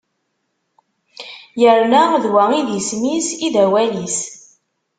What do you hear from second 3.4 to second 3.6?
i d